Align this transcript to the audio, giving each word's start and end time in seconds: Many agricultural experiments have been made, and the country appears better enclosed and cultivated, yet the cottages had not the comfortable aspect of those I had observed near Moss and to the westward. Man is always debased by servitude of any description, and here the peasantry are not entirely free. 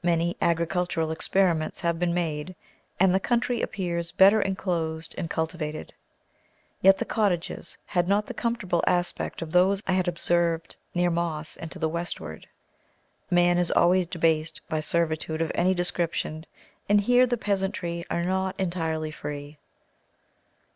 Many 0.00 0.36
agricultural 0.40 1.10
experiments 1.10 1.80
have 1.80 1.98
been 1.98 2.14
made, 2.14 2.54
and 3.00 3.12
the 3.12 3.18
country 3.18 3.60
appears 3.62 4.12
better 4.12 4.40
enclosed 4.40 5.12
and 5.18 5.28
cultivated, 5.28 5.92
yet 6.82 6.98
the 6.98 7.04
cottages 7.04 7.76
had 7.84 8.06
not 8.06 8.26
the 8.26 8.32
comfortable 8.32 8.84
aspect 8.86 9.42
of 9.42 9.50
those 9.50 9.82
I 9.84 9.94
had 9.94 10.06
observed 10.06 10.76
near 10.94 11.10
Moss 11.10 11.56
and 11.56 11.68
to 11.72 11.80
the 11.80 11.88
westward. 11.88 12.46
Man 13.28 13.58
is 13.58 13.72
always 13.72 14.06
debased 14.06 14.60
by 14.68 14.78
servitude 14.78 15.42
of 15.42 15.50
any 15.56 15.74
description, 15.74 16.46
and 16.88 17.00
here 17.00 17.26
the 17.26 17.36
peasantry 17.36 18.04
are 18.08 18.22
not 18.22 18.54
entirely 18.60 19.10
free. 19.10 19.58